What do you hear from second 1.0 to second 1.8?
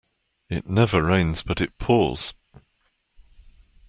rains but it